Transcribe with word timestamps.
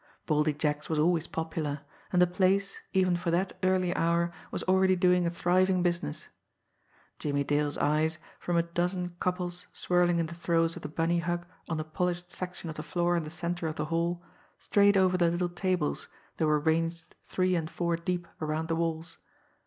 Baldy 0.25 0.51
Jack's 0.53 0.89
was 0.89 0.97
always 0.97 1.27
popular, 1.27 1.81
and 2.11 2.19
the 2.19 2.25
place, 2.25 2.79
even 2.91 3.15
for 3.15 3.29
that 3.29 3.55
early 3.61 3.95
hour, 3.95 4.31
was 4.49 4.63
already 4.63 4.95
doing 4.95 5.27
a 5.27 5.29
thriving 5.29 5.83
business. 5.83 6.27
Jimmie 7.19 7.43
Dale's 7.43 7.77
eyes, 7.77 8.17
from 8.39 8.57
a 8.57 8.63
dozen 8.63 9.15
couples 9.19 9.67
swirling 9.73 10.17
in 10.17 10.25
the 10.25 10.33
throes 10.33 10.75
of 10.75 10.81
the 10.81 10.89
bunny 10.89 11.19
hug 11.19 11.45
on 11.69 11.77
the 11.77 11.83
polished 11.83 12.31
section 12.31 12.67
of 12.67 12.77
the 12.77 12.81
floor 12.81 13.15
in 13.15 13.25
the 13.25 13.29
centre 13.29 13.67
of 13.67 13.75
the 13.75 13.85
hall, 13.93 14.23
strayed 14.57 14.97
over 14.97 15.19
the 15.19 15.29
little 15.29 15.49
tables 15.49 16.07
that 16.37 16.47
were 16.47 16.59
ranged 16.59 17.03
three 17.27 17.53
and 17.55 17.69
four 17.69 17.95
deep 17.95 18.27
around 18.41 18.69
the 18.69 18.75
walls. 18.75 19.19